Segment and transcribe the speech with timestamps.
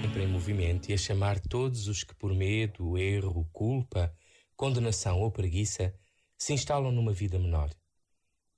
[0.00, 4.14] Sempre em movimento e a chamar todos os que por medo, erro, culpa,
[4.54, 5.92] condenação ou preguiça
[6.38, 7.70] se instalam numa vida menor.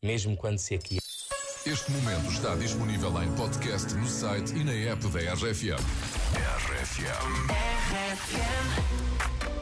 [0.03, 0.99] Mesmo quando se aqui.
[1.65, 5.81] Este momento está disponível em podcast no site e na app da RFM.
[6.69, 7.53] RFM.
[9.45, 9.62] I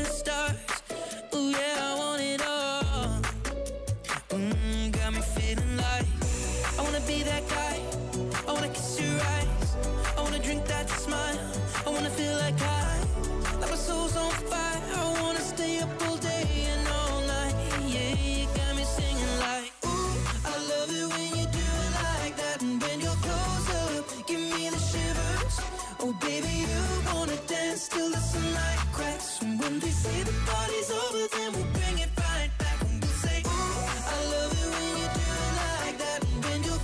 [27.81, 29.41] wanna till the sunlight cracks.
[29.41, 32.79] And when they say the party's over, then we'll bring it right back.
[32.81, 36.19] And say, ooh, I love it when you do it like that.
[36.29, 36.83] And when you're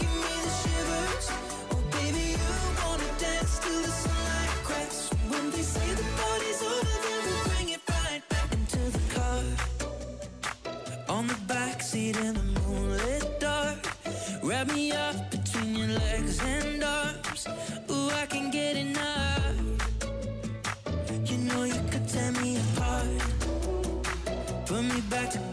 [0.00, 1.26] give me the shivers.
[1.72, 2.52] Oh, baby, you
[2.82, 5.10] wanna dance till the sunlight cracks.
[5.10, 9.04] And when they say the party's over, then we'll bring it right back into the
[9.14, 9.42] car.
[11.16, 13.80] On the backseat in the moonlit dark.
[14.42, 15.19] Wrap me up
[25.10, 25.49] back to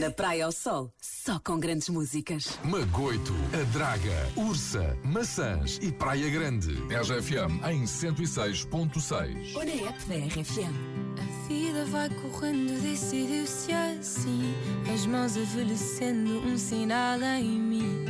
[0.00, 2.58] Na Praia ao Sol, só com grandes músicas.
[2.64, 6.72] Magoito, A Draga, Ursa, Maçãs e Praia Grande.
[6.88, 9.54] RFM em 106.6.
[9.56, 10.72] Ou na app da RFM.
[11.18, 14.54] A vida vai correndo, decidiu-se assim.
[14.90, 18.06] As mãos envelhecendo, um sinal em mim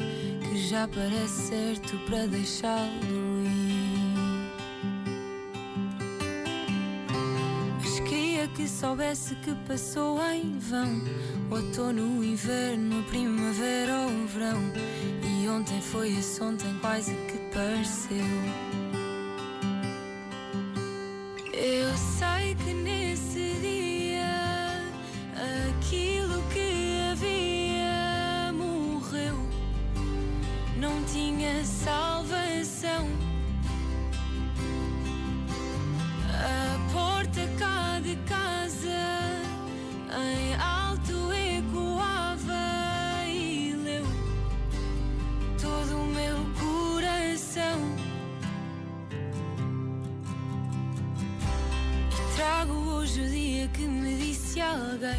[0.49, 3.30] que já parece certo para deixá-lo
[8.61, 11.01] que soubesse que passou em vão.
[11.51, 14.61] O outono, o inverno, a primavera ou o verão.
[15.23, 18.27] E ontem foi esse ontem quase que pareceu.
[21.55, 24.83] Eu sei que nesse dia
[25.71, 29.37] aquilo que havia morreu,
[30.77, 32.10] não tinha salvação.
[53.01, 55.11] hoje o dia que me disse alguém.